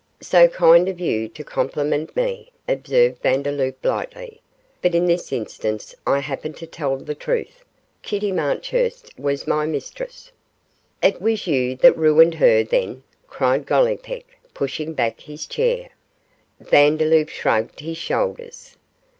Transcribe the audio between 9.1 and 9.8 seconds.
was my